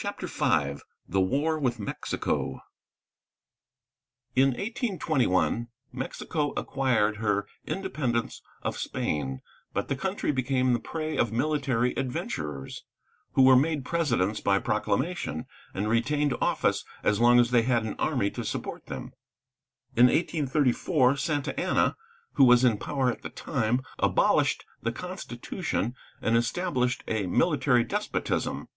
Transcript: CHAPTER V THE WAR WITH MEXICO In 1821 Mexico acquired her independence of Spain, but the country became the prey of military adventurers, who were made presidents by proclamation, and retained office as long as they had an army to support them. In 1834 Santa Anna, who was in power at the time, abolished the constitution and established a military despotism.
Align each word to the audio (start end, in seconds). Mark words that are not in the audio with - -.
CHAPTER 0.00 0.28
V 0.28 0.80
THE 1.08 1.20
WAR 1.20 1.58
WITH 1.58 1.80
MEXICO 1.80 2.60
In 4.36 4.50
1821 4.50 5.66
Mexico 5.92 6.52
acquired 6.52 7.16
her 7.16 7.48
independence 7.64 8.40
of 8.62 8.78
Spain, 8.78 9.40
but 9.72 9.88
the 9.88 9.96
country 9.96 10.30
became 10.30 10.72
the 10.72 10.78
prey 10.78 11.16
of 11.16 11.32
military 11.32 11.94
adventurers, 11.96 12.84
who 13.32 13.42
were 13.42 13.56
made 13.56 13.84
presidents 13.84 14.40
by 14.40 14.60
proclamation, 14.60 15.46
and 15.74 15.88
retained 15.88 16.32
office 16.40 16.84
as 17.02 17.18
long 17.18 17.40
as 17.40 17.50
they 17.50 17.62
had 17.62 17.82
an 17.84 17.96
army 17.98 18.30
to 18.30 18.44
support 18.44 18.86
them. 18.86 19.10
In 19.96 20.06
1834 20.06 21.16
Santa 21.16 21.58
Anna, 21.58 21.96
who 22.34 22.44
was 22.44 22.62
in 22.62 22.78
power 22.78 23.10
at 23.10 23.22
the 23.22 23.30
time, 23.30 23.82
abolished 23.98 24.64
the 24.80 24.92
constitution 24.92 25.96
and 26.22 26.36
established 26.36 27.02
a 27.08 27.26
military 27.26 27.82
despotism. 27.82 28.68